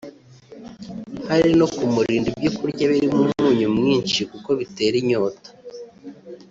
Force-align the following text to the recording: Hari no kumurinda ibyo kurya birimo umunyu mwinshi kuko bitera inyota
Hari 1.29 1.51
no 1.59 1.67
kumurinda 1.75 2.27
ibyo 2.35 2.51
kurya 2.57 2.83
birimo 2.91 3.19
umunyu 3.29 3.67
mwinshi 3.77 4.19
kuko 4.31 4.49
bitera 4.59 4.95
inyota 5.01 5.49